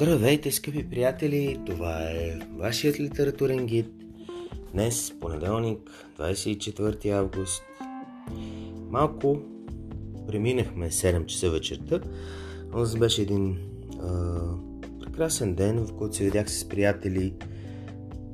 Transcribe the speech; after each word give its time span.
Здравейте, 0.00 0.50
скъпи 0.50 0.90
приятели! 0.90 1.60
Това 1.66 2.02
е 2.02 2.38
вашият 2.56 3.00
литературен 3.00 3.66
гид. 3.66 3.86
Днес, 4.72 5.12
понеделник, 5.20 5.78
24 6.18 7.10
август. 7.10 7.62
Малко 8.90 9.38
преминахме 10.26 10.90
7 10.90 11.26
часа 11.26 11.50
вечерта, 11.50 12.00
но 12.72 12.98
беше 12.98 13.22
един 13.22 13.58
а, 14.02 14.40
прекрасен 15.00 15.54
ден, 15.54 15.86
в 15.86 15.96
който 15.96 16.16
се 16.16 16.24
видях 16.24 16.50
с 16.50 16.68
приятели. 16.68 17.34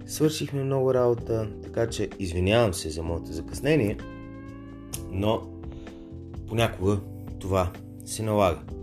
Свършихме 0.06 0.64
много 0.64 0.94
работа, 0.94 1.48
така 1.62 1.90
че 1.90 2.08
извинявам 2.18 2.74
се 2.74 2.90
за 2.90 3.02
моето 3.02 3.32
закъснение, 3.32 3.98
но 5.10 5.42
понякога 6.48 7.00
това 7.38 7.72
се 8.04 8.22
налага. 8.22 8.73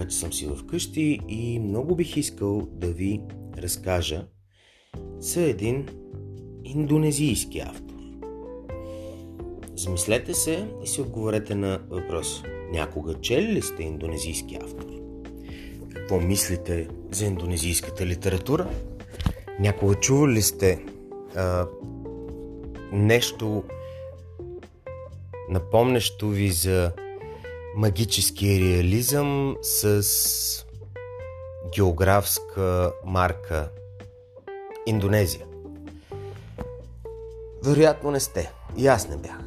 Вече 0.00 0.16
съм 0.16 0.32
си 0.32 0.48
вкъщи 0.56 1.20
и 1.28 1.58
много 1.58 1.94
бих 1.94 2.16
искал 2.16 2.68
да 2.72 2.86
ви 2.86 3.20
разкажа 3.58 4.26
за 5.18 5.42
един 5.42 5.88
индонезийски 6.64 7.60
автор. 7.60 7.94
Замислете 9.76 10.34
се 10.34 10.68
и 10.84 10.86
си 10.86 11.00
отговорете 11.00 11.54
на 11.54 11.80
въпрос. 11.90 12.42
Някога 12.72 13.14
чели 13.14 13.52
ли 13.52 13.62
сте 13.62 13.82
индонезийски 13.82 14.58
автор? 14.64 14.86
Какво 15.94 16.20
мислите 16.20 16.88
за 17.10 17.24
индонезийската 17.24 18.06
литература? 18.06 18.70
Някога 19.58 19.94
чували 19.94 20.32
ли 20.32 20.42
сте 20.42 20.84
а, 21.36 21.66
нещо 22.92 23.64
напомнящо 25.50 26.28
ви 26.28 26.50
за 26.50 26.92
магически 27.76 28.60
реализъм 28.60 29.56
с 29.62 30.04
географска 31.74 32.92
марка 33.04 33.70
Индонезия. 34.86 35.46
Вероятно 37.64 38.10
не 38.10 38.20
сте. 38.20 38.52
И 38.76 38.86
аз 38.86 39.08
не 39.08 39.16
бях. 39.16 39.40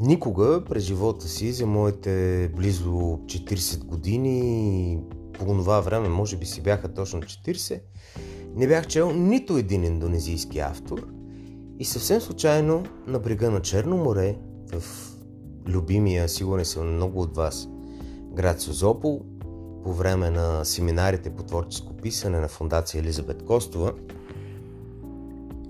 Никога 0.00 0.64
през 0.68 0.84
живота 0.84 1.28
си, 1.28 1.52
за 1.52 1.66
моите 1.66 2.48
близо 2.56 2.90
40 2.90 3.84
години, 3.84 4.98
по 5.32 5.44
това 5.44 5.80
време 5.80 6.08
може 6.08 6.36
би 6.36 6.46
си 6.46 6.60
бяха 6.60 6.94
точно 6.94 7.22
40, 7.22 7.80
не 8.54 8.68
бях 8.68 8.86
чел 8.86 9.12
нито 9.12 9.56
един 9.56 9.84
индонезийски 9.84 10.58
автор 10.58 11.06
и 11.78 11.84
съвсем 11.84 12.20
случайно 12.20 12.84
на 13.06 13.18
брега 13.18 13.50
на 13.50 13.62
Черно 13.62 13.96
море, 13.96 14.36
в 14.72 15.11
любимия, 15.66 16.28
сигурен 16.28 16.64
съм 16.64 16.94
много 16.94 17.20
от 17.20 17.36
вас, 17.36 17.68
град 18.34 18.60
Созопол, 18.60 19.22
по 19.82 19.92
време 19.92 20.30
на 20.30 20.64
семинарите 20.64 21.30
по 21.30 21.42
творческо 21.42 21.92
писане 21.96 22.40
на 22.40 22.48
фундация 22.48 22.98
Елизабет 22.98 23.44
Костова, 23.44 23.92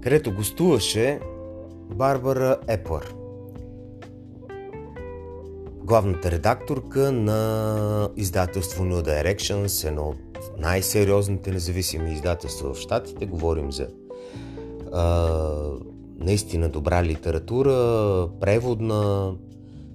където 0.02 0.34
гостуваше 0.34 1.20
Барбара 1.94 2.56
Епър, 2.68 3.14
главната 5.84 6.30
редакторка 6.30 7.12
на 7.12 8.08
издателство 8.16 8.84
New 8.84 9.02
Directions, 9.02 9.88
едно 9.88 10.02
от 10.02 10.58
най-сериозните 10.58 11.50
независими 11.50 12.12
издателства 12.12 12.74
в 12.74 12.78
Штатите. 12.78 13.26
Говорим 13.26 13.72
за 13.72 13.88
а, 14.92 15.28
наистина 16.18 16.68
добра 16.68 17.04
литература, 17.04 18.28
преводна, 18.40 19.32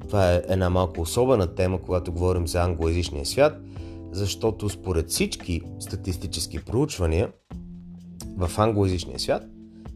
това 0.07 0.33
е 0.33 0.41
една 0.47 0.69
малко 0.69 1.01
особена 1.01 1.55
тема, 1.55 1.81
когато 1.81 2.11
говорим 2.11 2.47
за 2.47 2.63
англоязичния 2.63 3.25
свят, 3.25 3.61
защото 4.11 4.69
според 4.69 5.09
всички 5.09 5.61
статистически 5.79 6.65
проучвания 6.65 7.31
в 8.37 8.51
англоязичния 8.57 9.19
свят 9.19 9.43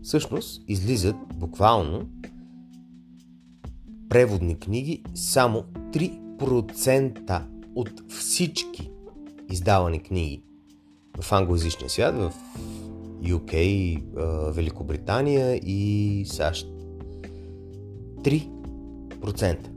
всъщност 0.03 0.63
излизат 0.67 1.15
буквално 1.35 2.09
преводни 4.09 4.59
книги 4.59 5.03
само 5.15 5.63
3% 5.91 7.41
от 7.75 7.89
всички 8.09 8.91
издавани 9.51 9.99
книги 9.99 10.43
в 11.21 11.31
англоязичния 11.31 11.89
свят, 11.89 12.15
в 12.15 12.33
UK, 13.23 14.51
Великобритания 14.51 15.55
и 15.55 16.25
САЩ. 16.25 16.67
3%. 18.21 19.70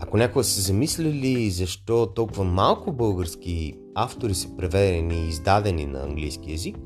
Ако 0.00 0.16
някога 0.16 0.44
се 0.44 0.60
замислили 0.60 1.50
защо 1.50 2.06
толкова 2.06 2.44
малко 2.44 2.92
български 2.92 3.74
автори 3.94 4.34
са 4.34 4.56
преведени 4.56 5.14
и 5.14 5.28
издадени 5.28 5.86
на 5.86 6.02
английски 6.02 6.50
язик, 6.50 6.76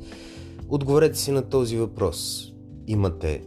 отговорете 0.68 1.18
си 1.18 1.30
на 1.30 1.42
този 1.42 1.76
въпрос. 1.76 2.50
Имате 2.86 3.42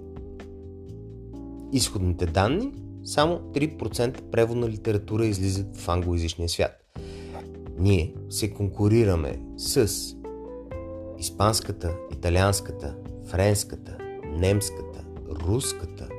изходните 1.74 2.26
данни, 2.26 2.72
само 3.04 3.40
3% 3.40 4.22
преводна 4.22 4.70
литература 4.70 5.26
излизат 5.26 5.78
в 5.78 5.90
англоязичния 5.90 6.50
свят. 6.50 6.84
Ние 7.80 8.14
се 8.30 8.54
конкурираме 8.54 9.40
с 9.58 9.92
испанската, 11.20 11.96
италианската, 12.14 12.96
френската, 13.26 13.98
немската, 14.26 15.06
руската, 15.30 16.10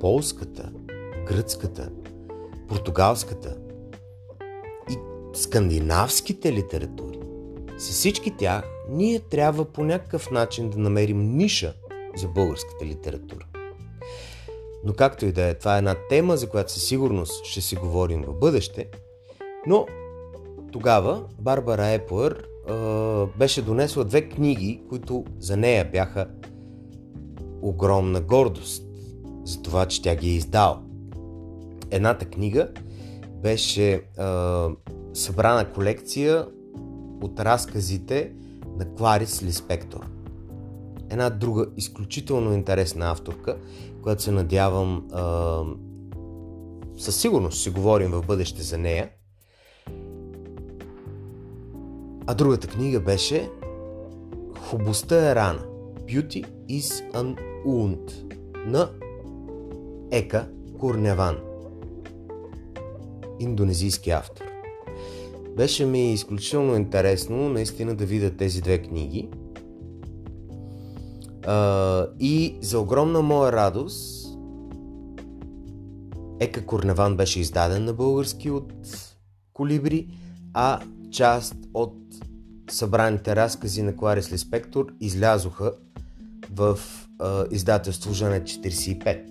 полската, 0.00 0.72
гръцката, 1.28 1.90
португалската 2.68 3.56
и 4.90 4.96
скандинавските 5.34 6.52
литератури, 6.52 7.18
с 7.78 7.90
всички 7.90 8.36
тях 8.36 8.64
ние 8.90 9.20
трябва 9.20 9.64
по 9.64 9.84
някакъв 9.84 10.30
начин 10.30 10.70
да 10.70 10.78
намерим 10.78 11.36
ниша 11.36 11.74
за 12.16 12.28
българската 12.28 12.84
литература. 12.84 13.46
Но 14.84 14.92
както 14.92 15.26
и 15.26 15.32
да 15.32 15.42
е, 15.42 15.54
това 15.54 15.74
е 15.74 15.78
една 15.78 15.96
тема, 16.08 16.36
за 16.36 16.48
която 16.48 16.72
със 16.72 16.82
сигурност 16.82 17.44
ще 17.44 17.60
си 17.60 17.76
говорим 17.76 18.22
в 18.22 18.34
бъдеще, 18.34 18.88
но 19.66 19.86
тогава 20.72 21.24
Барбара 21.38 21.86
Еплър 21.86 22.48
беше 23.38 23.62
донесла 23.62 24.04
две 24.04 24.28
книги, 24.28 24.82
които 24.88 25.24
за 25.38 25.56
нея 25.56 25.90
бяха 25.92 26.28
огромна 27.62 28.20
гордост 28.20 28.84
за 29.44 29.62
това, 29.62 29.86
че 29.86 30.02
тя 30.02 30.16
ги 30.16 30.30
е 30.30 30.34
издала 30.34 30.82
едната 31.90 32.24
книга 32.24 32.68
беше 33.42 34.02
а, 34.18 34.68
събрана 35.14 35.72
колекция 35.72 36.46
от 37.22 37.40
разказите 37.40 38.32
на 38.78 38.94
Кларис 38.94 39.42
Лиспектор. 39.42 40.06
Една 41.10 41.30
друга 41.30 41.66
изключително 41.76 42.52
интересна 42.52 43.10
авторка, 43.10 43.56
която 44.02 44.22
се 44.22 44.30
надявам 44.30 45.08
а, 45.12 45.62
със 46.98 47.16
сигурност 47.16 47.60
ще 47.60 47.70
говорим 47.70 48.10
в 48.10 48.22
бъдеще 48.26 48.62
за 48.62 48.78
нея. 48.78 49.10
А 52.26 52.34
другата 52.34 52.66
книга 52.66 53.00
беше 53.00 53.50
Хубостта 54.58 55.30
е 55.30 55.34
рана. 55.34 55.64
Beauty 56.06 56.44
is 56.68 57.12
an 57.12 57.36
wound 57.66 58.34
на 58.66 58.90
Ека 60.10 60.48
Курневан 60.78 61.47
индонезийски 63.40 64.10
автор. 64.10 64.44
Беше 65.56 65.86
ми 65.86 66.12
изключително 66.12 66.76
интересно 66.76 67.48
наистина 67.48 67.94
да 67.94 68.06
видя 68.06 68.36
тези 68.36 68.60
две 68.60 68.78
книги. 68.78 69.28
А, 71.46 72.06
и 72.20 72.58
за 72.60 72.80
огромна 72.80 73.22
моя 73.22 73.52
радост 73.52 74.28
Ека 76.40 76.66
Корневан 76.66 77.16
беше 77.16 77.40
издаден 77.40 77.84
на 77.84 77.92
български 77.92 78.50
от 78.50 78.72
Колибри, 79.52 80.08
а 80.54 80.80
част 81.10 81.56
от 81.74 81.94
събраните 82.70 83.36
разкази 83.36 83.82
на 83.82 83.96
Кларис 83.96 84.32
Лиспектор 84.32 84.86
излязоха 85.00 85.72
в 86.54 86.78
а, 87.18 87.44
издателство 87.50 88.14
Жанет 88.14 88.42
45. 88.42 89.22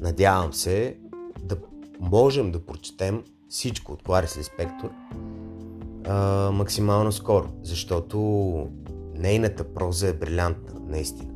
Надявам 0.00 0.52
се 0.52 0.96
да 1.42 1.56
можем 2.00 2.52
да 2.52 2.66
прочетем 2.66 3.22
всичко 3.52 3.92
от 3.92 4.02
Кларис 4.02 4.38
Лиспектор 4.38 4.90
а, 6.06 6.50
максимално 6.50 7.12
скоро, 7.12 7.48
защото 7.62 8.18
нейната 9.18 9.74
проза 9.74 10.08
е 10.08 10.12
брилянтна, 10.12 10.80
наистина. 10.88 11.32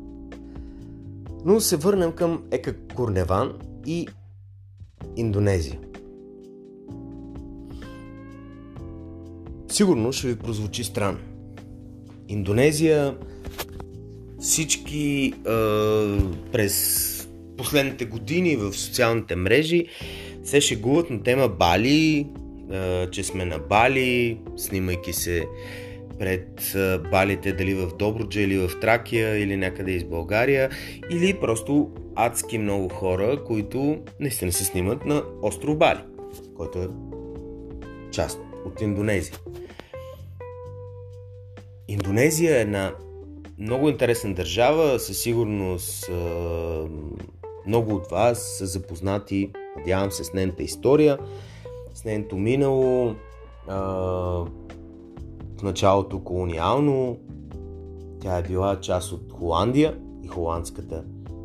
Но 1.45 1.59
се 1.59 1.77
върнем 1.77 2.11
към 2.11 2.43
Ека 2.51 2.75
Курневан 2.95 3.53
и 3.85 4.07
Индонезия. 5.15 5.79
Сигурно 9.69 10.13
ще 10.13 10.27
ви 10.27 10.35
прозвучи 10.35 10.83
странно. 10.83 11.19
Индонезия 12.27 13.17
всички 14.39 15.33
а, 15.45 15.51
през 16.51 17.13
последните 17.57 18.05
години 18.05 18.55
в 18.55 18.73
социалните 18.73 19.35
мрежи 19.35 19.87
се 20.47 20.61
шегуват 20.61 21.09
на 21.09 21.23
тема 21.23 21.47
Бали, 21.47 22.27
че 23.11 23.23
сме 23.23 23.45
на 23.45 23.59
Бали, 23.59 24.39
снимайки 24.57 25.13
се 25.13 25.45
пред 26.19 26.75
балите, 27.11 27.53
дали 27.53 27.73
в 27.73 27.87
Добруджа 27.99 28.41
или 28.41 28.57
в 28.57 28.79
Тракия 28.81 29.37
или 29.37 29.57
някъде 29.57 29.91
из 29.91 30.03
България, 30.03 30.69
или 31.11 31.33
просто 31.33 31.91
адски 32.15 32.57
много 32.57 32.89
хора, 32.89 33.43
които 33.43 33.97
наистина 34.19 34.51
се 34.51 34.65
снимат 34.65 35.05
на 35.05 35.23
остров 35.41 35.77
Бали, 35.77 35.99
който 36.57 36.79
е 36.79 36.87
част 38.11 38.39
от 38.65 38.81
Индонезия. 38.81 39.35
Индонезия 41.87 42.57
е 42.57 42.61
една 42.61 42.93
много 43.59 43.89
интересна 43.89 44.33
държава, 44.33 44.99
със 44.99 45.17
сигурност 45.17 46.11
много 47.67 47.95
от 47.95 48.07
вас 48.11 48.57
са 48.57 48.65
запознати, 48.65 49.51
надявам 49.77 50.11
се, 50.11 50.23
с 50.23 50.33
нейната 50.33 50.63
история, 50.63 51.17
с 51.93 52.05
нейното 52.05 52.37
минало, 52.37 53.15
в 55.57 55.63
началото 55.63 56.19
колониално. 56.19 57.17
Тя 58.21 58.37
е 58.37 58.43
била 58.43 58.79
част 58.79 59.11
от 59.11 59.33
Холандия 59.33 59.97
и 60.23 60.27
Холандската 60.27 61.03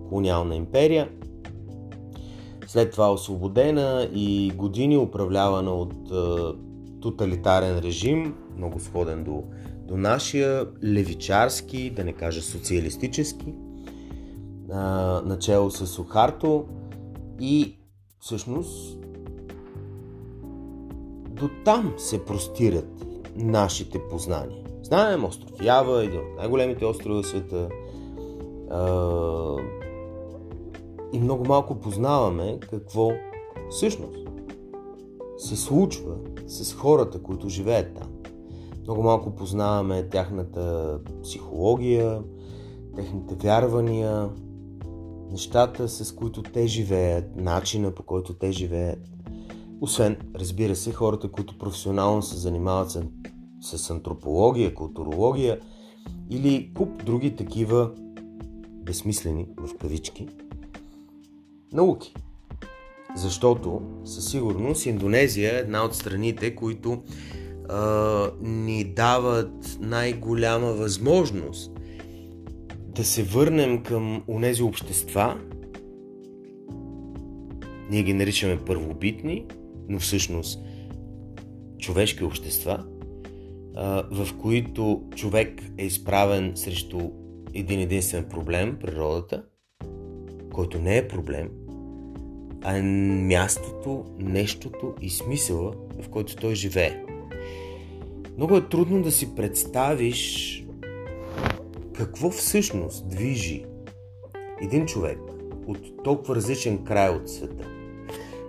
колониална 0.09 0.57
империя. 0.57 1.09
След 2.67 2.93
това 2.93 3.13
освободена 3.13 4.09
и 4.15 4.53
години 4.57 4.97
управлявана 4.97 5.75
от 5.75 5.93
е, 5.93 6.57
тоталитарен 7.01 7.79
режим, 7.79 8.35
много 8.57 8.81
сходен 8.81 9.25
до, 9.25 9.45
до 9.89 9.97
нашия, 9.97 10.67
левичарски, 10.85 11.91
да 11.91 12.05
не 12.05 12.13
кажа 12.13 12.43
социалистически, 12.43 13.49
е, 13.49 13.55
начало 15.25 15.71
с 15.71 15.87
Сухарто 15.87 16.65
и 17.41 17.77
всъщност 18.23 18.99
до 21.29 21.49
там 21.65 21.95
се 21.97 22.25
простират 22.25 23.07
нашите 23.37 23.99
познания. 24.11 24.65
Знаем 24.83 25.25
остров 25.25 25.65
Ява, 25.65 26.05
един 26.05 26.21
от 26.21 26.37
най-големите 26.37 26.85
острови 26.85 27.23
в 27.23 27.27
света. 27.27 27.69
И 31.13 31.21
много 31.21 31.45
малко 31.45 31.75
познаваме 31.75 32.59
какво 32.61 33.11
всъщност 33.71 34.29
се 35.39 35.57
случва 35.57 36.17
с 36.47 36.75
хората, 36.75 37.23
които 37.23 37.49
живеят 37.49 37.95
там. 37.95 38.09
Много 38.83 39.03
малко 39.03 39.31
познаваме 39.31 40.09
тяхната 40.09 40.99
психология, 41.23 42.23
техните 42.97 43.35
вярвания, 43.35 44.29
нещата, 45.33 45.89
с 45.89 46.15
които 46.15 46.43
те 46.43 46.67
живеят, 46.67 47.37
начина 47.37 47.91
по 47.91 48.03
който 48.03 48.35
те 48.35 48.53
живеят. 48.53 48.99
Освен, 49.81 50.17
разбира 50.35 50.77
се, 50.77 50.93
хората, 50.93 51.29
които 51.29 51.59
професионално 51.59 52.23
се 52.23 52.37
занимават 52.37 52.91
с, 52.91 53.03
с 53.61 53.91
антропология, 53.91 54.75
културология 54.75 55.61
или 56.31 56.73
куп 56.75 57.05
други 57.05 57.37
такива 57.37 57.91
безсмислени, 58.85 59.47
в 59.57 59.79
кавички, 59.79 60.29
науки. 61.73 62.15
Защото 63.17 63.83
със 64.05 64.31
сигурност 64.31 64.87
Индонезия 64.87 65.55
е 65.55 65.61
една 65.61 65.85
от 65.85 65.95
страните, 65.95 66.55
които 66.55 67.03
а, 67.69 68.31
ни 68.41 68.85
дават 68.85 69.79
най-голяма 69.81 70.73
възможност 70.73 71.73
да 72.95 73.05
се 73.05 73.23
върнем 73.23 73.83
към 73.83 74.23
онези 74.29 74.63
общества, 74.63 75.41
ние 77.91 78.03
ги 78.03 78.15
наричаме 78.15 78.65
първобитни, 78.67 79.47
но 79.89 79.99
всъщност 79.99 80.61
човешки 81.79 82.25
общества, 82.25 82.85
в 84.11 84.29
които 84.41 85.03
човек 85.17 85.63
е 85.79 85.87
изправен 85.87 86.53
срещу 86.55 87.11
един 87.55 87.81
единствен 87.81 88.25
проблем 88.25 88.79
природата, 88.81 89.45
който 90.53 90.79
не 90.79 90.97
е 90.97 91.09
проблем, 91.09 91.51
а 92.63 92.77
е 92.77 92.83
мястото, 92.83 94.05
нещото 94.19 94.95
и 95.01 95.11
смисъла, 95.11 95.73
в 96.03 96.09
който 96.09 96.37
той 96.37 96.55
живее. 96.55 97.05
Много 98.37 98.57
е 98.57 98.69
трудно 98.69 99.03
да 99.03 99.13
си 99.13 99.35
представиш 99.35 100.62
какво 102.05 102.31
всъщност 102.31 103.09
движи 103.09 103.65
един 104.63 104.87
човек 104.87 105.19
от 105.67 106.05
толкова 106.05 106.37
различен 106.37 106.85
край 106.85 107.09
от 107.09 107.29
света 107.29 107.73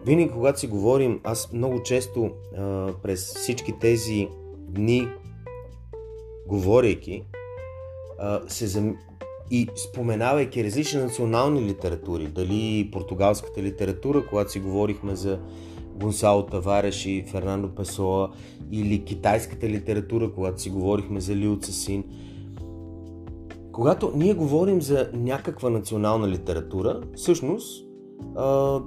винаги, 0.05 0.31
когато 0.31 0.59
си 0.59 0.67
говорим, 0.67 1.19
аз 1.23 1.53
много 1.53 1.83
често 1.83 2.31
а, 2.57 2.87
през 3.03 3.35
всички 3.35 3.73
тези 3.79 4.27
дни, 4.57 5.07
говорейки, 6.47 7.23
а, 8.19 8.41
се 8.47 8.67
зам... 8.67 8.97
и 9.51 9.67
споменавайки 9.75 10.63
различни 10.63 11.01
национални 11.01 11.61
литератури, 11.61 12.27
дали 12.27 12.89
португалската 12.91 13.63
литература, 13.63 14.25
когато 14.29 14.51
си 14.51 14.59
говорихме 14.59 15.15
за 15.15 15.39
Гонсало 15.95 16.45
Тавареш 16.45 17.05
и 17.05 17.25
Фернандо 17.31 17.75
Песоа, 17.75 18.29
или 18.71 19.03
китайската 19.03 19.69
литература, 19.69 20.31
когато 20.33 20.61
си 20.61 20.69
говорихме 20.69 21.21
за 21.21 21.35
Лио 21.35 21.59
Цесин. 21.59 22.03
Когато 23.73 24.11
ние 24.15 24.33
говорим 24.33 24.81
за 24.81 25.09
някаква 25.13 25.69
национална 25.69 26.27
литература, 26.29 27.01
всъщност 27.15 27.85
а, 28.35 28.79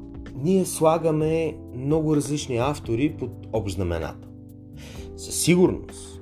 ние 0.42 0.64
слагаме 0.64 1.56
много 1.74 2.16
различни 2.16 2.56
автори 2.56 3.16
под 3.18 3.30
общ 3.52 3.74
знаменател. 3.74 4.28
Със 5.16 5.34
сигурност, 5.34 6.20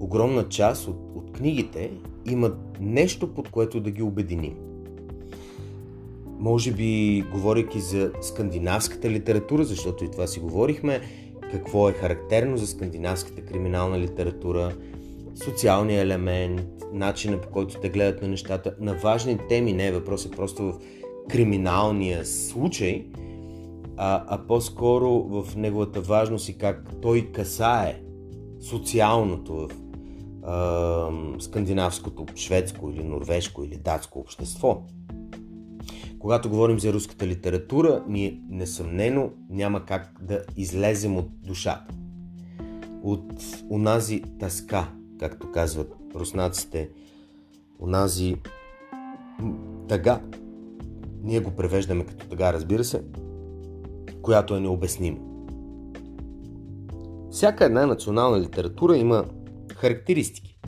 огромна 0.00 0.48
част 0.48 0.88
от, 0.88 0.96
от 1.14 1.32
книгите 1.32 1.92
имат 2.26 2.58
нещо, 2.80 3.34
под 3.34 3.50
което 3.50 3.80
да 3.80 3.90
ги 3.90 4.02
обединим. 4.02 4.56
Може 6.38 6.72
би, 6.72 7.24
говоряки 7.32 7.80
за 7.80 8.12
скандинавската 8.20 9.10
литература, 9.10 9.64
защото 9.64 10.04
и 10.04 10.10
това 10.10 10.26
си 10.26 10.40
говорихме, 10.40 11.00
какво 11.52 11.88
е 11.88 11.92
характерно 11.92 12.56
за 12.56 12.66
скандинавската 12.66 13.42
криминална 13.42 13.98
литература, 13.98 14.72
социалния 15.44 16.02
елемент, 16.02 16.60
начина 16.92 17.40
по 17.40 17.48
който 17.48 17.80
те 17.80 17.88
гледат 17.88 18.22
на 18.22 18.28
нещата, 18.28 18.74
на 18.80 18.94
важни 18.94 19.38
теми, 19.48 19.72
не 19.72 19.86
е 19.86 19.92
въпросът 19.92 20.36
просто 20.36 20.62
в 20.62 20.78
криминалния 21.28 22.26
случай, 22.26 23.06
а, 23.96 24.24
а 24.28 24.46
по-скоро 24.46 25.10
в 25.10 25.56
неговата 25.56 26.00
важност 26.00 26.48
и 26.48 26.58
как 26.58 27.00
той 27.02 27.32
касае 27.32 28.00
социалното 28.60 29.54
в 29.54 29.68
а, 30.42 31.10
скандинавското, 31.38 32.26
шведско 32.36 32.90
или 32.90 33.04
норвежко 33.04 33.64
или 33.64 33.76
датско 33.76 34.18
общество. 34.18 34.82
Когато 36.18 36.48
говорим 36.48 36.80
за 36.80 36.92
руската 36.92 37.26
литература, 37.26 38.04
ние 38.08 38.40
несъмнено 38.48 39.30
няма 39.50 39.84
как 39.84 40.12
да 40.22 40.42
излезем 40.56 41.16
от 41.16 41.28
душата. 41.42 41.94
От 43.02 43.32
онази 43.70 44.22
тъска, 44.40 44.88
както 45.20 45.52
казват 45.52 45.96
руснаците, 46.14 46.90
онази 47.80 48.36
тъга, 49.88 50.20
ние 51.22 51.40
го 51.40 51.50
превеждаме 51.50 52.06
като 52.06 52.26
тъга, 52.26 52.52
разбира 52.52 52.84
се, 52.84 53.02
която 54.22 54.56
е 54.56 54.60
необяснима. 54.60 55.18
Всяка 57.30 57.64
една 57.64 57.86
национална 57.86 58.40
литература 58.40 58.96
има 58.96 59.24
характеристики, 59.74 60.58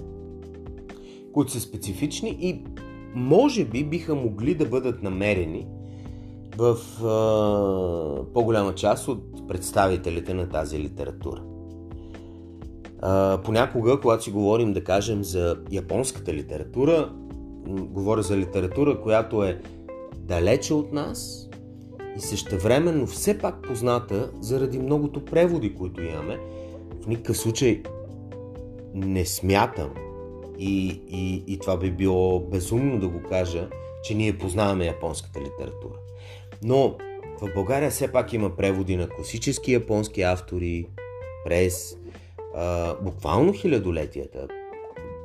които 1.33 1.53
са 1.53 1.61
специфични 1.61 2.37
и 2.41 2.65
може 3.15 3.65
би 3.65 3.85
биха 3.85 4.15
могли 4.15 4.55
да 4.55 4.67
бъдат 4.67 5.03
намерени 5.03 5.67
в 6.57 6.77
а, 7.05 8.33
по-голяма 8.33 8.75
част 8.75 9.09
от 9.09 9.49
представителите 9.49 10.35
на 10.35 10.49
тази 10.49 10.79
литература. 10.79 11.52
Понякога, 13.45 14.01
когато 14.01 14.25
си 14.25 14.31
говорим, 14.31 14.73
да 14.73 14.85
кажем, 14.85 15.25
за 15.25 15.57
японската 15.71 16.35
литература, 16.35 17.13
говоря 17.69 18.23
за 18.23 18.37
литература, 18.37 19.01
която 19.01 19.45
е 19.45 19.61
далече 20.17 20.75
от 20.75 20.93
нас 20.93 21.49
и 22.17 22.21
същевременно 22.21 23.07
все 23.07 23.39
пак 23.39 23.63
позната 23.63 24.31
заради 24.41 24.79
многото 24.79 25.25
преводи, 25.25 25.75
които 25.75 26.03
имаме. 26.03 26.39
В 27.03 27.07
никакъв 27.07 27.37
случай 27.37 27.83
не 28.95 29.27
смятам 29.27 29.91
и, 30.59 31.03
и, 31.09 31.45
и 31.47 31.59
това 31.59 31.77
би 31.77 31.91
било 31.91 32.41
безумно 32.41 33.01
да 33.01 33.09
го 33.09 33.23
кажа, 33.29 33.69
че 34.05 34.15
ние 34.15 34.39
познаваме 34.39 34.87
японската 34.87 35.41
литература. 35.41 35.99
Но 36.63 36.97
в 37.41 37.55
България 37.55 37.91
все 37.91 38.13
пак 38.13 38.33
има 38.33 38.57
преводи 38.57 38.97
на 38.97 39.09
класически 39.09 39.73
японски 39.73 40.23
автори 40.23 40.87
през 41.45 41.97
буквално 43.03 43.53
хилядолетията. 43.53 44.49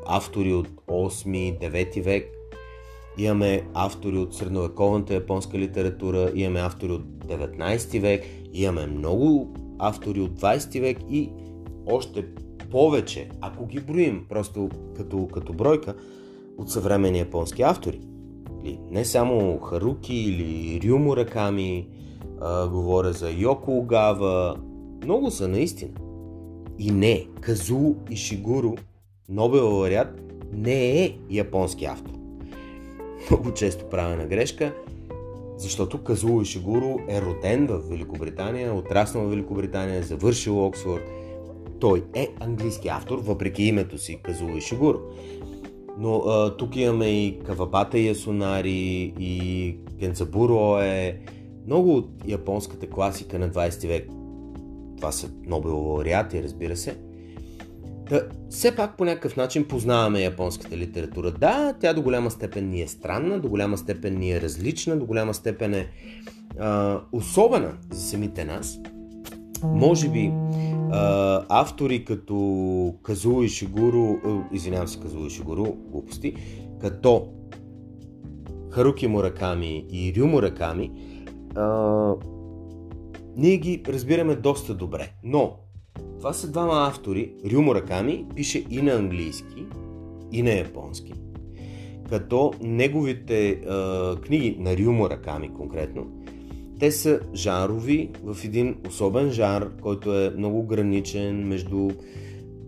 Автори 0.06 0.54
от 0.54 0.68
8-9 0.88 2.02
век, 2.02 2.38
Имаме 3.18 3.68
автори 3.74 4.18
от 4.18 4.36
средновековната 4.36 5.14
японска 5.14 5.60
литература, 5.60 6.32
имаме 6.36 6.60
автори 6.60 6.92
от 6.92 7.02
19 7.02 8.00
век, 8.02 8.24
имаме 8.54 8.88
много 8.88 9.54
автори 9.80 10.22
от 10.22 10.32
20 10.32 10.82
век 10.82 10.98
и 11.10 11.30
още 11.86 12.26
повече, 12.72 13.30
ако 13.42 13.66
ги 13.66 13.80
броим 13.80 14.26
просто 14.30 14.70
като, 14.96 15.28
като 15.34 15.54
бройка, 15.54 15.96
от 16.58 16.72
съвременни 16.72 17.20
японски 17.20 17.62
автори. 17.62 18.02
Не 18.92 19.06
само 19.06 19.60
Харуки 19.60 20.16
или 20.16 20.82
Рю 20.90 20.98
Мураками, 21.00 21.88
говоря 22.72 23.14
за 23.14 23.32
Йоко 23.32 23.72
Огава, 23.72 24.58
много 25.04 25.32
са 25.32 25.48
наистина. 25.48 25.94
И 26.80 26.92
не, 26.92 27.28
Казу 27.42 27.96
Ишигуро, 28.12 28.76
Нобел 29.30 29.66
лауреат, 29.66 30.22
не 30.54 31.04
е 31.04 31.18
японски 31.30 31.86
автор. 31.86 32.12
Много 33.30 33.54
често 33.54 33.86
правя 33.90 34.16
на 34.16 34.26
грешка, 34.26 34.74
защото 35.58 36.04
Казу 36.04 36.42
Ишигуро 36.42 37.00
е 37.10 37.22
роден 37.22 37.68
в 37.68 37.80
Великобритания, 37.90 38.74
отраснал 38.74 39.24
в 39.24 39.30
Великобритания, 39.30 40.04
завършил 40.04 40.66
Оксфорд. 40.66 41.04
Той 41.80 42.04
е 42.16 42.30
английски 42.40 42.88
автор, 42.88 43.20
въпреки 43.20 43.64
името 43.64 43.98
си 43.98 44.20
Казу 44.24 44.48
Ишигуро. 44.58 45.00
Но 46.00 46.18
а, 46.18 46.58
тук 46.58 46.76
имаме 46.76 47.26
и 47.26 47.40
Кавабата 47.40 48.00
Ясунари, 48.00 49.14
и 49.20 49.76
Генцабуро 49.96 50.80
е 50.82 51.20
много 51.66 51.96
от 51.96 52.10
японската 52.28 52.90
класика 52.90 53.40
на 53.40 53.50
20 53.50 53.88
век. 53.88 54.10
Това 54.98 55.12
са 55.12 55.30
Нобел 55.46 55.78
лауреати, 55.78 56.44
разбира 56.44 56.76
се. 56.76 56.98
Да, 58.10 58.28
все 58.50 58.76
пак 58.76 58.98
по 58.98 59.06
някакъв 59.06 59.36
начин 59.36 59.68
познаваме 59.68 60.22
японската 60.22 60.78
литература. 60.78 61.32
Да, 61.32 61.74
тя 61.80 61.94
до 61.94 62.02
голяма 62.02 62.32
степен 62.32 62.70
ни 62.70 62.82
е 62.82 62.88
странна, 62.88 63.40
до 63.40 63.50
голяма 63.50 63.78
степен 63.78 64.20
ни 64.20 64.32
е 64.32 64.42
различна, 64.42 64.98
до 64.98 65.06
голяма 65.06 65.34
степен 65.34 65.74
е 65.74 65.88
а, 66.60 67.00
особена 67.12 67.74
за 67.92 68.02
самите 68.02 68.46
нас. 68.46 68.80
Може 69.64 70.10
би 70.10 70.32
а, 70.92 71.46
автори 71.50 72.06
като 72.06 72.96
Казуо 73.04 73.44
Ишигуро, 73.44 74.18
извинявам 74.52 74.88
се, 74.88 75.00
Казуо 75.00 75.26
Ишигуро, 75.26 75.64
глупости, 75.92 76.36
като 76.82 77.28
Харуки 78.70 79.08
Мураками 79.08 79.86
и 79.92 80.14
Рю 80.18 80.28
Мураками, 80.28 80.92
а, 81.56 82.14
ние 83.38 83.58
ги 83.58 83.84
разбираме 83.88 84.36
доста 84.36 84.74
добре. 84.74 85.12
Но 85.24 85.58
това 86.18 86.34
са 86.34 86.52
двама 86.52 86.88
автори. 86.88 87.34
Рю 87.52 87.62
Мураками 87.62 88.26
пише 88.36 88.66
и 88.70 88.82
на 88.82 88.92
английски, 88.92 89.66
и 90.32 90.42
на 90.42 90.52
японски. 90.52 91.14
Като 92.10 92.54
неговите 92.62 93.50
а, 93.50 94.16
книги 94.22 94.58
на 94.60 94.78
Рю 94.78 94.92
Мураками 94.92 95.54
конкретно, 95.54 96.08
те 96.80 96.92
са 96.92 97.20
жанрови 97.34 98.10
в 98.24 98.38
един 98.46 98.76
особен 98.88 99.32
жанр, 99.32 99.72
който 99.82 100.20
е 100.20 100.34
много 100.38 100.64
граничен 100.64 101.48
между 101.48 101.90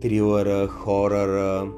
трилъра, 0.02 0.68
хоръра, 0.68 1.72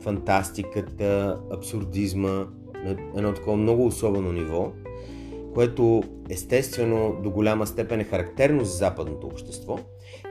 фантастиката, 0.00 1.40
абсурдизма, 1.52 2.46
на 2.84 2.96
едно 3.16 3.34
такова 3.34 3.56
много 3.56 3.86
особено 3.86 4.32
ниво, 4.32 4.72
което 5.54 6.02
естествено 6.30 7.16
до 7.22 7.30
голяма 7.30 7.66
степен 7.66 8.00
е 8.00 8.04
характерно 8.04 8.64
за 8.64 8.76
западното 8.76 9.26
общество. 9.26 9.78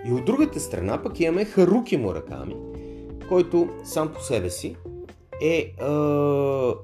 И 0.07 0.11
от 0.11 0.25
другата 0.25 0.59
страна 0.59 1.03
пък 1.03 1.19
имаме 1.19 1.45
Харуки 1.45 1.97
Мураками, 1.97 2.55
който 3.29 3.69
сам 3.83 4.13
по 4.13 4.21
себе 4.21 4.49
си 4.49 4.75
е, 5.41 5.57
е 5.57 5.73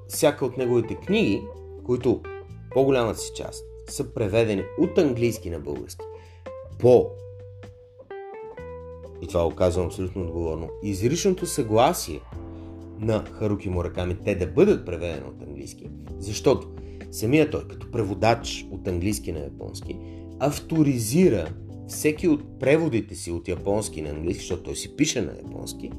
всяка 0.08 0.44
от 0.44 0.56
неговите 0.56 0.94
книги, 0.94 1.42
които 1.84 2.20
по-голямата 2.70 3.18
си 3.18 3.32
част 3.36 3.64
са 3.88 4.14
преведени 4.14 4.62
от 4.78 4.98
английски 4.98 5.50
на 5.50 5.60
български 5.60 6.04
по 6.78 7.10
и 9.22 9.26
това 9.26 9.44
го 9.44 9.54
казвам 9.54 9.86
абсолютно 9.86 10.22
отговорно, 10.22 10.68
изричното 10.82 11.46
съгласие 11.46 12.20
на 12.98 13.24
Харуки 13.24 13.68
Мураками 13.68 14.16
те 14.24 14.34
да 14.34 14.46
бъдат 14.46 14.86
преведени 14.86 15.28
от 15.28 15.42
английски, 15.42 15.90
защото 16.18 16.68
самия 17.10 17.50
той, 17.50 17.68
като 17.68 17.90
преводач 17.90 18.66
от 18.70 18.88
английски 18.88 19.32
на 19.32 19.38
японски, 19.38 19.96
авторизира 20.38 21.48
всеки 21.88 22.28
от 22.28 22.58
преводите 22.60 23.14
си 23.14 23.30
от 23.30 23.48
японски 23.48 24.02
на 24.02 24.10
английски, 24.10 24.40
защото 24.40 24.62
той 24.62 24.76
си 24.76 24.96
пише 24.96 25.20
на 25.20 25.32
японски, 25.32 25.90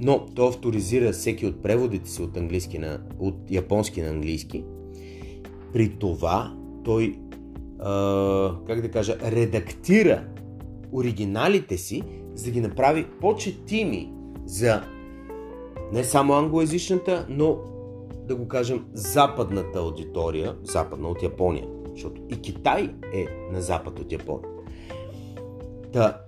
но 0.00 0.26
той 0.34 0.48
авторизира 0.48 1.12
всеки 1.12 1.46
от 1.46 1.62
преводите 1.62 2.10
си 2.10 2.22
от, 2.22 2.36
английски 2.36 2.78
на, 2.78 3.00
от 3.18 3.50
японски 3.50 4.02
на 4.02 4.08
английски. 4.08 4.64
При 5.72 5.88
това 5.88 6.56
той, 6.84 7.18
а, 7.78 8.54
как 8.66 8.80
да 8.80 8.90
кажа, 8.90 9.16
редактира 9.22 10.24
оригиналите 10.92 11.78
си, 11.78 12.02
за 12.34 12.44
да 12.44 12.50
ги 12.50 12.60
направи 12.60 13.06
по-четими 13.20 14.12
за 14.46 14.82
не 15.92 16.04
само 16.04 16.32
англоязичната, 16.32 17.26
но 17.28 17.58
да 18.22 18.36
го 18.36 18.48
кажем 18.48 18.84
западната 18.92 19.78
аудитория, 19.78 20.56
западна 20.62 21.08
от 21.08 21.22
Япония, 21.22 21.66
защото 21.92 22.22
и 22.28 22.40
Китай 22.40 22.94
е 23.14 23.26
на 23.52 23.60
запад 23.60 23.98
от 23.98 24.12
Япония. 24.12 24.48
Та, 25.92 26.20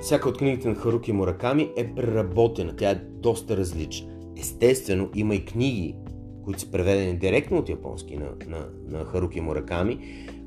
всяка 0.00 0.28
от 0.28 0.38
книгите 0.38 0.68
на 0.68 0.74
Харуки 0.74 1.12
Мураками 1.12 1.70
е 1.76 1.94
преработена, 1.94 2.76
тя 2.76 2.90
е 2.90 2.94
доста 2.94 3.56
различна. 3.56 4.08
Естествено, 4.36 5.10
има 5.14 5.34
и 5.34 5.44
книги, 5.44 5.96
които 6.44 6.60
са 6.60 6.70
преведени 6.70 7.18
директно 7.18 7.58
от 7.58 7.68
японски 7.68 8.16
на, 8.16 8.26
на, 8.46 8.68
на 8.86 9.04
Харуки 9.04 9.40
Мураками, 9.40 9.98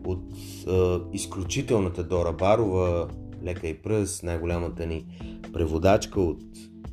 от 0.05 0.23
е, 0.67 0.97
изключителната 1.13 2.03
Дора 2.03 2.33
Барова, 2.33 3.07
Лека 3.43 3.67
и 3.67 3.73
пръс, 3.81 4.23
най-голямата 4.23 4.85
ни 4.85 5.05
преводачка 5.53 6.21
от 6.21 6.41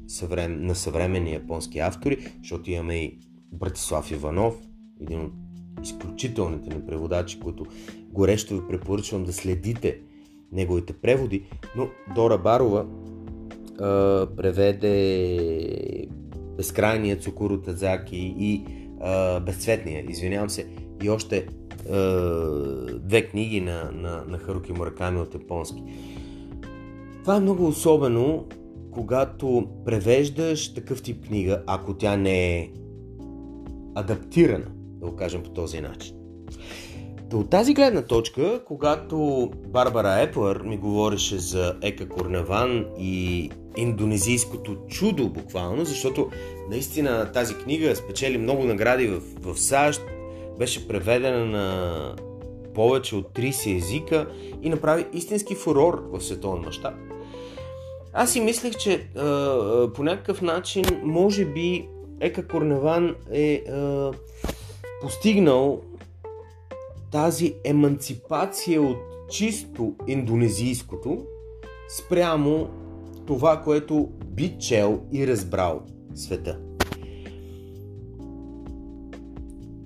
съврем, 0.09 0.67
на 0.67 0.75
съвременни 0.75 1.33
японски 1.33 1.79
автори, 1.79 2.19
защото 2.43 2.71
имаме 2.71 2.95
и 2.95 3.19
Братислав 3.53 4.11
Иванов, 4.11 4.55
един 5.01 5.21
от 5.21 5.33
изключителните 5.83 6.75
ни 6.75 6.87
преводачи, 6.87 7.41
които 7.41 7.67
горещо 8.13 8.55
ви 8.55 8.69
препоръчвам 8.69 9.25
да 9.25 9.33
следите 9.33 10.01
неговите 10.53 10.93
преводи, 10.93 11.45
но 11.77 11.89
Дора 12.15 12.39
Барова 12.39 12.87
а, 13.81 14.27
преведе 14.37 16.09
Безкрайния 16.57 17.19
Цукуро 17.19 17.61
Тадзаки 17.61 18.35
и 18.39 18.65
а, 19.01 19.41
Безцветния, 19.41 20.05
извинявам 20.09 20.51
се, 20.51 20.67
и 21.03 21.11
още 21.11 21.47
а, 21.91 21.97
две 22.99 23.23
книги 23.27 23.61
на, 23.61 23.91
на, 23.93 24.25
на 24.29 24.39
Харуки 24.39 24.73
Мураками 24.73 25.21
от 25.21 25.35
японски. 25.35 25.83
Това 27.23 27.37
е 27.37 27.41
много 27.41 27.67
особено, 27.67 28.47
когато 28.91 29.69
превеждаш 29.85 30.75
такъв 30.75 31.03
тип 31.03 31.27
книга, 31.27 31.63
ако 31.67 31.95
тя 31.95 32.17
не 32.17 32.59
е 32.59 32.71
адаптирана, 33.99 34.67
да 35.01 35.07
го 35.07 35.17
кажем 35.17 35.43
по 35.43 35.51
този 35.51 35.81
начин. 35.81 36.15
От 37.33 37.51
тази 37.51 37.75
гледна 37.75 38.03
точка, 38.03 38.61
когато 38.67 39.51
Барбара 39.67 40.21
Еплър 40.21 40.63
ми 40.63 40.77
говореше 40.77 41.39
за 41.39 41.77
Ека 41.83 42.09
Корневан 42.09 42.87
и 42.99 43.51
индонезийското 43.77 44.77
чудо 44.89 45.29
буквално, 45.29 45.85
защото 45.85 46.31
наистина 46.71 47.33
тази 47.33 47.55
книга 47.55 47.97
спечели 47.97 48.39
много 48.39 48.65
награди 48.65 49.07
в, 49.07 49.21
в 49.41 49.61
САЩ, 49.61 50.03
беше 50.59 50.89
преведена 50.89 51.45
на 51.45 52.17
повече 52.75 53.17
от 53.17 53.27
30 53.35 53.77
езика 53.77 54.27
и 54.63 54.69
направи 54.69 55.07
истински 55.13 55.55
фурор 55.55 56.09
в 56.13 56.21
световен 56.21 56.63
мащаб. 56.65 56.95
Аз 58.13 58.33
си 58.33 58.41
мислех, 58.41 58.77
че 58.77 59.09
а, 59.17 59.93
по 59.95 60.03
някакъв 60.03 60.43
начин, 60.43 60.85
може 61.03 61.45
би, 61.45 61.89
Ека 62.21 62.49
Корневан 62.49 63.15
е 63.33 63.55
а, 63.55 64.13
постигнал 65.03 65.81
тази 67.13 67.55
еманципация 67.65 68.83
от 68.83 68.97
чисто 69.31 69.95
индонезийското 70.07 71.19
спрямо 71.89 72.69
това, 73.27 73.61
което 73.61 74.09
би 74.27 74.57
чел 74.59 75.01
и 75.13 75.27
разбрал 75.27 75.83
света. 76.15 76.59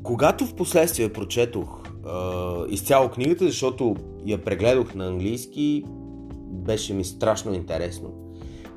Когато 0.02 0.46
в 0.46 0.54
последствие 0.54 1.12
прочетох 1.12 1.82
а, 2.06 2.54
изцяло 2.68 3.08
книгата, 3.08 3.44
защото 3.44 3.96
я 4.26 4.44
прегледох 4.44 4.94
на 4.94 5.06
английски, 5.06 5.84
беше 6.50 6.94
ми 6.94 7.04
страшно 7.04 7.54
интересно. 7.54 8.14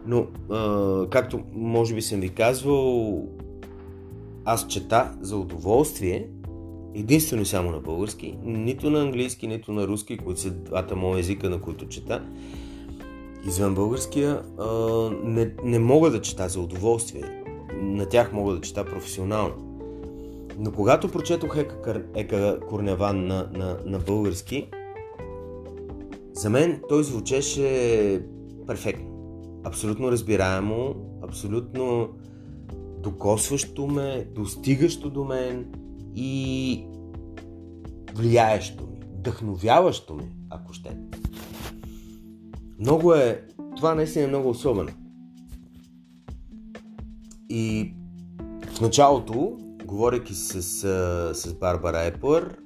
Но, 0.06 0.28
а, 0.50 1.10
както 1.10 1.40
може 1.54 1.96
би 1.96 2.02
съм 2.02 2.20
ви 2.20 2.30
казвал, 2.30 3.24
аз 4.46 4.68
чета 4.68 5.12
за 5.22 5.38
удоволствие, 5.38 6.30
единствено 6.94 7.42
и 7.42 7.46
само 7.46 7.72
на 7.72 7.80
български, 7.80 8.38
нито 8.44 8.90
на 8.90 9.02
английски, 9.02 9.48
нито 9.48 9.72
на 9.72 9.88
руски, 9.88 10.18
които 10.18 10.40
са 10.40 10.52
двата 10.52 10.96
мои 10.96 11.20
езика, 11.20 11.50
на 11.50 11.62
които 11.62 11.88
чета. 11.88 12.24
Извън 13.48 13.76
българския 13.76 14.42
не, 15.24 15.54
не 15.64 15.80
мога 15.80 16.12
да 16.12 16.22
чета 16.22 16.50
за 16.50 16.60
удоволствие. 16.60 17.44
На 17.82 18.06
тях 18.06 18.34
мога 18.34 18.54
да 18.54 18.62
чета 18.62 18.86
професионално. 18.86 19.54
Но 20.60 20.72
когато 20.72 21.12
прочетох 21.12 21.58
Ека, 21.58 22.04
Ека 22.16 22.60
Корневан 22.70 23.28
на, 23.28 23.50
на, 23.54 23.78
на 23.86 24.00
български, 24.00 24.68
За 26.34 26.50
мен 26.50 26.82
той 26.90 27.04
звучеше 27.04 28.26
перфектно. 28.68 29.06
Абсолютно 29.64 30.12
разбираемо, 30.12 30.96
абсолютно 31.24 32.10
докосващо 33.06 33.88
ме, 33.88 34.28
достигащо 34.36 35.10
до 35.10 35.24
мен 35.24 35.66
и 36.16 36.86
влияещо 38.14 38.84
ми, 38.84 39.00
вдъхновяващо 39.18 40.14
ми, 40.14 40.32
ако 40.50 40.74
ще. 40.74 40.98
Много 42.80 43.14
е, 43.14 43.44
това 43.78 43.96
наистина 43.96 44.26
е 44.26 44.28
много 44.28 44.50
особено. 44.50 44.90
И 47.50 47.94
в 48.76 48.82
началото, 48.82 49.58
говоряки 49.86 50.34
с, 50.34 50.62
с 51.34 51.54
Барбара 51.54 52.06
Епър, 52.06 52.58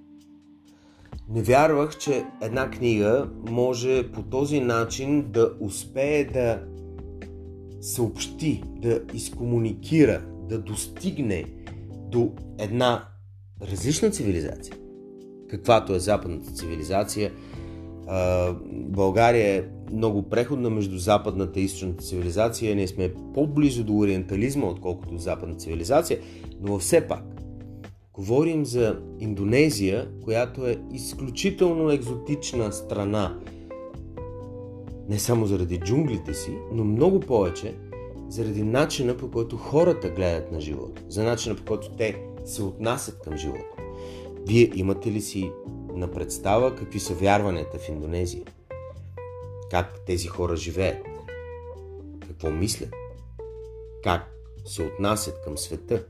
не 1.29 1.41
вярвах, 1.41 1.97
че 1.97 2.25
една 2.41 2.71
книга 2.71 3.29
може 3.49 4.11
по 4.11 4.23
този 4.23 4.59
начин 4.59 5.31
да 5.31 5.53
успее 5.59 6.25
да 6.25 6.63
съобщи, 7.81 8.63
да 8.75 9.01
изкомуникира, 9.13 10.21
да 10.49 10.59
достигне 10.59 11.45
до 12.11 12.31
една 12.59 13.03
различна 13.61 14.09
цивилизация, 14.09 14.75
каквато 15.49 15.95
е 15.95 15.99
западната 15.99 16.51
цивилизация. 16.51 17.31
България 18.71 19.55
е 19.55 19.63
много 19.93 20.23
преходна 20.23 20.69
между 20.69 20.97
западната 20.97 21.59
и 21.59 21.63
източната 21.63 22.03
цивилизация. 22.03 22.75
Ние 22.75 22.87
сме 22.87 23.13
по-близо 23.33 23.83
до 23.83 23.97
ориентализма, 23.97 24.67
отколкото 24.67 25.17
западна 25.17 25.55
цивилизация, 25.55 26.19
но 26.61 26.79
все 26.79 27.07
пак 27.07 27.23
говорим 28.13 28.65
за 28.65 28.99
Индонезия, 29.19 30.07
която 30.23 30.67
е 30.67 30.77
изключително 30.93 31.91
екзотична 31.91 32.71
страна. 32.71 33.39
Не 35.09 35.19
само 35.19 35.45
заради 35.45 35.77
джунглите 35.77 36.33
си, 36.33 36.57
но 36.71 36.83
много 36.83 37.19
повече 37.19 37.75
заради 38.29 38.63
начина 38.63 39.17
по 39.17 39.31
който 39.31 39.57
хората 39.57 40.09
гледат 40.09 40.51
на 40.51 40.61
живота, 40.61 41.01
за 41.07 41.23
начина 41.23 41.55
по 41.55 41.65
който 41.65 41.91
те 41.97 42.21
се 42.45 42.63
отнасят 42.63 43.19
към 43.19 43.37
живота. 43.37 43.75
Вие 44.47 44.71
имате 44.75 45.11
ли 45.11 45.21
си 45.21 45.51
на 45.93 46.11
представа 46.11 46.75
какви 46.75 46.99
са 46.99 47.13
вярванията 47.13 47.77
в 47.77 47.89
Индонезия? 47.89 48.43
Как 49.71 49.99
тези 50.05 50.27
хора 50.27 50.55
живеят? 50.55 51.05
Какво 52.27 52.51
мислят? 52.51 52.93
Как 54.03 54.21
се 54.65 54.83
отнасят 54.83 55.41
към 55.43 55.57
света? 55.57 56.03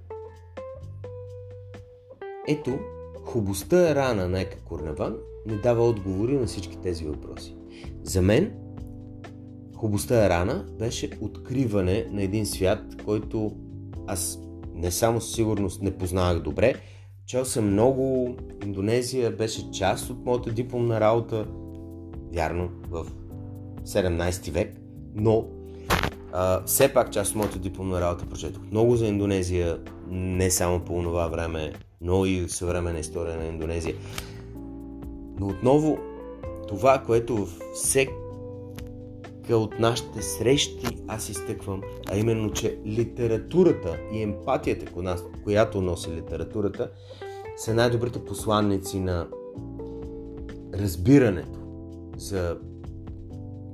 Ето, 2.48 2.80
хубостта 3.24 3.90
е 3.90 3.96
рана 3.96 4.30
на 4.30 4.42
Ека 4.42 4.58
Корневан 4.58 5.18
не 5.46 5.56
дава 5.56 5.90
отговори 5.90 6.38
на 6.38 6.48
всички 6.48 6.78
тези 6.78 7.06
въпроси. 7.06 7.56
За 8.04 8.22
мен, 8.22 8.54
хубостта 9.80 10.26
е 10.26 10.30
рана 10.30 10.66
беше 10.80 11.10
откриване 11.22 12.08
на 12.12 12.24
един 12.24 12.46
свят, 12.46 12.80
който 13.06 13.52
аз 14.08 14.40
не 14.76 14.92
само 14.92 15.22
със 15.22 15.36
сигурност 15.36 15.82
не 15.82 15.98
познавах 15.98 16.40
добре, 16.40 16.76
чел 17.26 17.46
съм 17.46 17.72
много, 17.72 18.36
Индонезия 18.66 19.32
беше 19.32 19.72
част 19.72 20.10
от 20.10 20.26
моята 20.26 20.52
дипломна 20.52 21.00
работа, 21.00 21.48
вярно, 22.34 22.70
в 22.90 23.06
17 23.84 24.52
век, 24.52 24.76
но 25.16 25.46
а, 26.32 26.64
все 26.66 26.94
пак 26.94 27.12
част 27.12 27.32
от 27.32 27.38
моята 27.38 27.60
дипломна 27.60 28.02
работа 28.02 28.26
прочетох. 28.26 28.64
Много 28.72 28.96
за 28.96 29.08
Индонезия, 29.08 29.80
не 30.10 30.52
само 30.52 30.80
по 30.80 31.04
това 31.04 31.28
време, 31.28 31.74
но 32.02 32.26
и 32.26 32.50
съвременна 32.50 33.00
история 33.00 33.38
на 33.38 33.46
Индонезия. 33.46 33.96
Но 35.40 35.48
отново, 35.48 35.98
това, 36.68 37.04
което 37.06 37.36
във 37.36 37.60
всеки 37.74 38.12
от 39.56 39.80
нашите 39.80 40.22
срещи 40.22 40.88
аз 41.08 41.30
изтъквам, 41.30 41.82
а 42.12 42.18
именно, 42.18 42.52
че 42.52 42.80
литературата 42.86 44.00
и 44.14 44.22
емпатията, 44.22 44.86
която 45.44 45.82
носи 45.82 46.12
литературата, 46.12 46.92
са 47.58 47.74
най-добрите 47.74 48.26
посланници 48.26 49.00
на 49.00 49.28
разбирането 50.74 51.60
за 52.18 52.58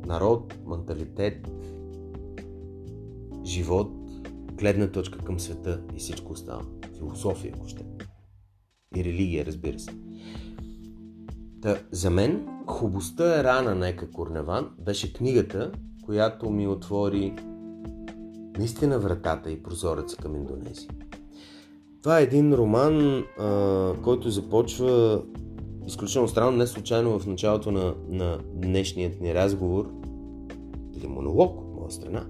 народ, 0.05 0.53
менталитет, 0.67 1.51
живот, 3.45 3.91
гледна 4.53 4.91
точка 4.91 5.19
към 5.19 5.39
света 5.39 5.81
и 5.95 5.99
всичко 5.99 6.33
останало. 6.33 6.65
Философия, 6.97 7.53
ако 7.55 7.67
ще. 7.67 7.85
И 8.95 9.03
религия, 9.03 9.45
разбира 9.45 9.79
се. 9.79 9.91
Та, 11.65 11.77
за 11.91 12.09
мен 12.09 12.47
Хубостта 12.67 13.39
е 13.39 13.43
рана 13.43 13.75
на 13.75 13.89
Ека 13.89 14.11
Курневан 14.11 14.69
беше 14.79 15.13
книгата, 15.13 15.71
която 16.03 16.49
ми 16.49 16.67
отвори 16.67 17.33
наистина 18.57 18.99
вратата 18.99 19.51
и 19.51 19.63
прозореца 19.63 20.17
към 20.17 20.35
Индонезия. 20.35 20.89
Това 22.01 22.19
е 22.19 22.23
един 22.23 22.53
роман, 22.53 23.23
а, 23.39 23.93
който 24.03 24.29
започва 24.29 25.21
изключително 25.87 26.27
странно, 26.27 26.57
не 26.57 26.67
случайно 26.67 27.19
в 27.19 27.27
началото 27.27 27.71
на, 27.71 27.95
на 28.09 28.39
днешният 28.53 29.21
ни 29.21 29.33
разговор 29.33 29.91
или 30.97 31.07
монолог 31.07 31.61
от 31.61 31.79
моя 31.79 31.91
страна. 31.91 32.25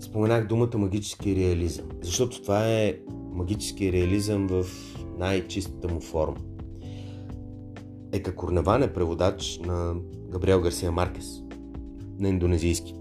Споменах 0.00 0.46
думата 0.46 0.78
магически 0.78 1.36
реализъм, 1.36 1.86
защото 2.02 2.42
това 2.42 2.68
е 2.68 2.98
магически 3.32 3.92
реализъм 3.92 4.46
в 4.46 4.66
най-чистата 5.18 5.88
му 5.88 6.00
форма. 6.00 6.55
Ека 8.12 8.34
Курнаван 8.34 8.82
е 8.82 8.92
преводач 8.92 9.60
на 9.64 9.94
Габриел 10.28 10.62
Гарсия 10.62 10.92
Маркес 10.92 11.26
на 12.18 12.28
индонезийски. 12.28 12.94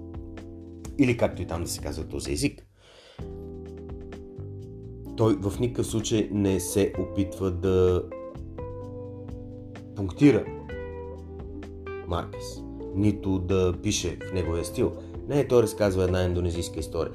Или 0.97 1.17
както 1.17 1.41
и 1.41 1.47
там 1.47 1.63
да 1.63 1.69
се 1.69 1.81
казва 1.81 2.03
този 2.03 2.31
език. 2.31 2.65
Той 5.17 5.35
в 5.35 5.59
никакъв 5.59 5.87
случай 5.87 6.29
не 6.31 6.59
се 6.59 6.93
опитва 6.99 7.51
да 7.51 8.03
пунктира 9.95 10.45
Маркес, 12.07 12.61
нито 12.95 13.39
да 13.39 13.73
пише 13.83 14.17
в 14.29 14.33
неговия 14.33 14.65
стил. 14.65 14.93
Не, 15.27 15.47
той 15.47 15.63
разказва 15.63 16.03
една 16.03 16.23
индонезийска 16.23 16.79
история. 16.79 17.13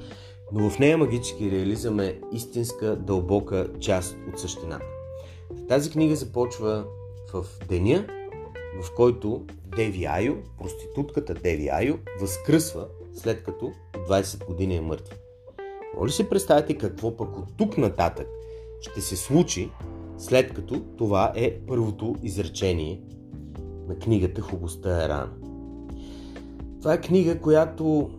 Но 0.53 0.69
в 0.69 0.79
нея 0.79 0.97
магически 0.97 1.51
реализъм 1.51 1.99
е 1.99 2.19
истинска, 2.33 2.95
дълбока 2.95 3.67
част 3.79 4.17
от 4.33 4.39
същината. 4.39 4.85
Тази 5.67 5.91
книга 5.91 6.15
започва 6.15 6.85
в 7.33 7.45
деня, 7.69 8.05
в 8.83 8.95
който 8.95 9.45
Деви 9.75 10.05
Айо, 10.05 10.35
проститутката 10.57 11.33
Деви 11.33 11.69
Айо, 11.69 11.97
възкръсва 12.21 12.87
след 13.13 13.43
като 13.43 13.71
20 14.09 14.45
години 14.45 14.75
е 14.75 14.81
мъртва. 14.81 15.15
Може 15.97 16.09
ли 16.11 16.15
си 16.15 16.29
представите 16.29 16.77
какво 16.77 17.17
пък 17.17 17.37
от 17.37 17.57
тук 17.57 17.77
нататък 17.77 18.27
ще 18.81 19.01
се 19.01 19.15
случи, 19.15 19.69
след 20.17 20.53
като 20.53 20.81
това 20.97 21.31
е 21.35 21.59
първото 21.67 22.15
изречение 22.23 23.01
на 23.87 23.99
книгата 23.99 24.41
Хубостта 24.41 25.05
е 25.05 25.09
рана. 25.09 25.31
Това 26.81 26.93
е 26.93 27.01
книга, 27.01 27.39
която 27.39 28.09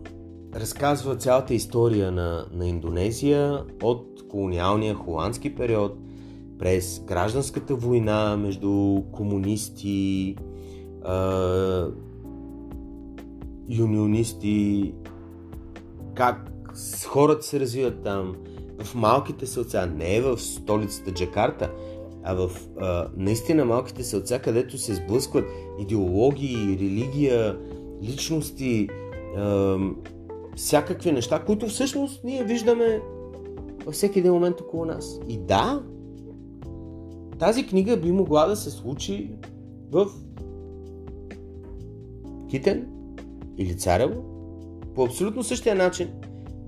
разказва 0.55 1.15
цялата 1.15 1.53
история 1.53 2.11
на, 2.11 2.45
на 2.51 2.67
Индонезия 2.67 3.63
от 3.83 4.27
колониалния 4.29 4.95
холандски 4.95 5.55
период 5.55 5.97
през 6.59 7.03
гражданската 7.05 7.75
война 7.75 8.37
между 8.37 9.01
комунисти, 9.11 10.35
а, 11.05 11.87
юнионисти, 13.69 14.93
как 16.15 16.51
хората 17.07 17.43
се 17.43 17.59
развиват 17.59 18.03
там, 18.03 18.35
в 18.83 18.95
малките 18.95 19.45
селца, 19.45 19.85
не 19.85 20.21
в 20.21 20.37
столицата 20.37 21.11
Джакарта, 21.11 21.71
а 22.23 22.33
в 22.33 22.51
а, 22.79 23.07
наистина 23.17 23.65
малките 23.65 24.03
селца, 24.03 24.39
където 24.39 24.77
се 24.77 24.93
сблъскват 24.93 25.45
идеологии, 25.79 26.77
религия, 26.79 27.57
личности, 28.03 28.89
а, 29.37 29.77
всякакви 30.55 31.11
неща, 31.11 31.39
които 31.39 31.67
всъщност 31.67 32.23
ние 32.23 32.43
виждаме 32.43 33.01
във 33.85 33.93
всеки 33.93 34.19
един 34.19 34.33
момент 34.33 34.61
около 34.61 34.85
нас. 34.85 35.19
И 35.27 35.37
да, 35.37 35.83
тази 37.43 37.67
книга 37.67 37.97
би 37.97 38.11
могла 38.11 38.45
да 38.45 38.55
се 38.55 38.71
случи 38.71 39.31
в 39.91 40.07
Китен 42.49 42.87
или 43.57 43.77
Царево 43.77 44.23
по 44.95 45.05
абсолютно 45.05 45.43
същия 45.43 45.75
начин, 45.75 46.09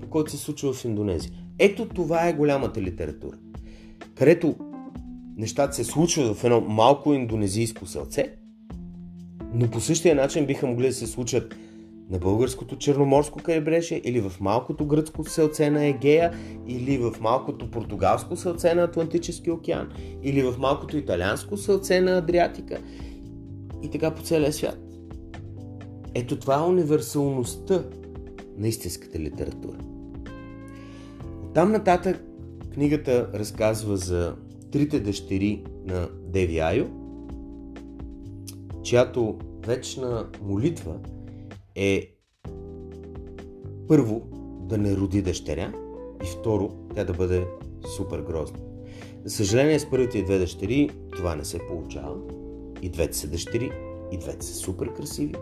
по 0.00 0.08
който 0.08 0.30
се 0.30 0.36
случва 0.36 0.72
в 0.72 0.84
Индонезия. 0.84 1.32
Ето 1.58 1.88
това 1.88 2.28
е 2.28 2.32
голямата 2.32 2.82
литература, 2.82 3.36
където 4.14 4.54
нещата 5.36 5.74
се 5.74 5.84
случват 5.84 6.36
в 6.36 6.44
едно 6.44 6.60
малко 6.60 7.14
индонезийско 7.14 7.86
селце, 7.86 8.34
но 9.54 9.70
по 9.70 9.80
същия 9.80 10.14
начин 10.14 10.46
биха 10.46 10.66
могли 10.66 10.86
да 10.86 10.92
се 10.92 11.06
случат 11.06 11.54
на 12.10 12.18
българското 12.18 12.78
черноморско 12.78 13.38
крайбрежие 13.38 14.00
или 14.04 14.20
в 14.20 14.32
малкото 14.40 14.86
гръцко 14.86 15.24
селце 15.24 15.70
на 15.70 15.86
Егея 15.86 16.32
или 16.66 16.98
в 16.98 17.14
малкото 17.20 17.70
португалско 17.70 18.36
селце 18.36 18.74
на 18.74 18.82
Атлантически 18.82 19.50
океан 19.50 19.88
или 20.22 20.42
в 20.42 20.54
малкото 20.58 20.96
италианско 20.96 21.56
селце 21.56 22.00
на 22.00 22.18
Адриатика. 22.18 22.78
и 23.82 23.90
така 23.90 24.10
по 24.10 24.22
целия 24.22 24.52
свят. 24.52 24.78
Ето 26.14 26.38
това 26.38 26.54
е 26.54 26.68
универсалността 26.68 27.84
на 28.58 28.68
истинската 28.68 29.18
литература. 29.18 29.78
Оттам 31.44 31.72
нататък 31.72 32.24
книгата 32.74 33.30
разказва 33.34 33.96
за 33.96 34.36
трите 34.72 35.00
дъщери 35.00 35.64
на 35.84 36.08
Деви 36.26 36.58
Айо, 36.58 36.86
чиято 38.82 39.38
вечна 39.66 40.26
молитва 40.42 40.94
е 41.76 42.12
първо 43.88 44.22
да 44.68 44.78
не 44.78 44.96
роди 44.96 45.22
дъщеря 45.22 45.72
и 46.24 46.26
второ 46.26 46.70
тя 46.94 47.04
да 47.04 47.12
бъде 47.12 47.46
супер 47.96 48.20
грозна. 48.20 48.58
За 49.24 49.36
съжаление 49.36 49.78
с 49.78 49.90
първите 49.90 50.22
две 50.22 50.38
дъщери 50.38 50.90
това 51.16 51.34
не 51.34 51.44
се 51.44 51.58
получава. 51.58 52.16
И 52.82 52.88
двете 52.88 53.16
са 53.16 53.28
дъщери, 53.28 53.70
и 54.12 54.18
двете 54.18 54.46
са 54.46 54.54
супер 54.54 54.92
красиви. 54.92 55.34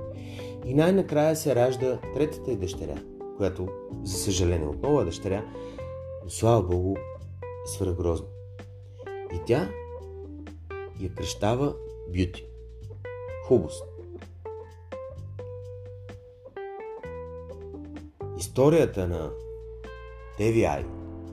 И 0.66 0.75
най-накрая 0.75 1.37
се 1.37 1.55
ражда 1.55 2.01
третата 2.14 2.53
и 2.53 2.57
дъщеря, 2.57 3.03
която 3.37 3.68
за 4.05 4.18
съжаление 4.18 4.68
отново 4.68 5.01
е 5.01 5.05
дъщеря, 5.05 5.44
но 6.25 6.31
слава 6.31 6.62
Богу 6.62 6.94
е 6.97 7.68
свръхгрозна. 7.68 8.27
И 9.35 9.38
тя 9.47 9.70
я 11.01 11.14
кръщава 11.14 11.75
Бюти. 12.09 12.44
Хубост. 13.47 13.94
Историята 18.55 19.09
на 19.09 19.31
Теви 20.38 20.61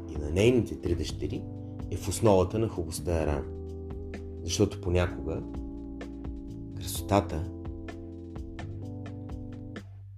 и 0.09 0.21
на 0.21 0.29
нейните 0.29 0.81
три 0.81 0.95
дъщери 0.95 1.43
е 1.91 1.95
в 1.95 2.07
основата 2.07 2.59
на 2.59 2.67
хубостта 2.67 3.27
рана. 3.27 3.45
Защото 4.43 4.81
понякога 4.81 5.41
красотата 6.77 7.51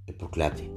е 0.07 0.13
проклятие. 0.13 0.71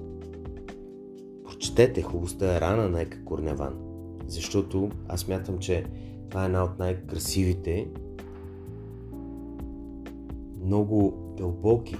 Прочетете 1.44 2.02
хубостта 2.02 2.60
рана 2.60 2.88
на 2.88 3.02
Ека 3.02 3.24
Корневан. 3.24 3.78
Защото 4.26 4.90
аз 5.08 5.28
мятам, 5.28 5.58
че 5.58 5.84
това 6.28 6.42
е 6.42 6.46
една 6.46 6.64
от 6.64 6.78
най-красивите, 6.78 7.88
много 10.64 11.14
дълбоки, 11.36 11.96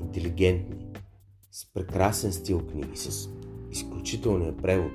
интелигентни, 0.00 0.89
с 1.52 1.72
прекрасен 1.72 2.32
стил 2.32 2.66
книги, 2.66 2.96
с 2.96 3.28
изключителния 3.70 4.56
превод 4.56 4.92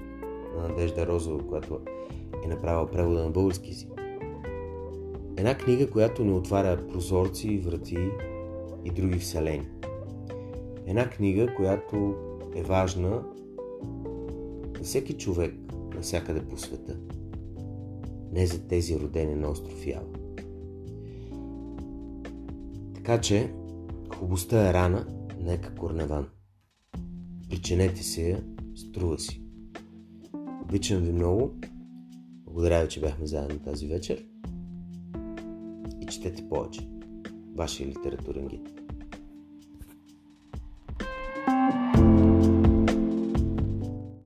на 0.55 0.67
Надежда 0.67 1.07
Розова, 1.07 1.47
която 1.47 1.79
е 2.45 2.47
направила 2.47 2.91
превода 2.91 3.23
на 3.23 3.29
български 3.29 3.71
език. 3.71 3.89
Една 5.37 5.57
книга, 5.57 5.89
която 5.89 6.23
ни 6.23 6.31
отваря 6.31 6.87
прозорци, 6.87 7.57
врати 7.57 8.09
и 8.83 8.89
други 8.89 9.19
вселени. 9.19 9.67
Една 10.85 11.09
книга, 11.09 11.55
която 11.55 12.15
е 12.55 12.63
важна 12.63 13.23
за 14.77 14.83
всеки 14.83 15.17
човек 15.17 15.53
навсякъде 15.95 16.45
по 16.45 16.57
света. 16.57 16.97
Не 18.31 18.47
за 18.47 18.67
тези 18.67 18.99
родени 18.99 19.35
на 19.35 19.49
остров 19.49 19.87
Ява. 19.87 20.05
Така 22.95 23.21
че, 23.21 23.53
хубостта 24.15 24.69
е 24.69 24.73
рана, 24.73 25.07
нека 25.41 25.75
корневан. 25.75 26.27
Причинете 27.55 28.03
се 28.03 28.29
я, 28.29 28.43
струва 28.75 29.19
си. 29.19 29.41
Обичам 30.63 31.03
ви 31.03 31.11
много. 31.11 31.51
Благодаря 32.45 32.83
ви, 32.83 32.89
че 32.89 32.99
бяхме 32.99 33.27
заедно 33.27 33.59
тази 33.59 33.87
вечер. 33.87 34.25
И 36.01 36.05
четете 36.05 36.49
повече. 36.49 36.87
Вашия 37.55 37.87
литературен 37.87 38.47
гид. 38.47 38.74